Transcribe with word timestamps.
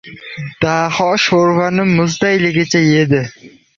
Daho 0.63 1.09
sho‘rvani 1.25 1.85
muzdayligicha 1.91 2.83
yedi. 2.87 3.21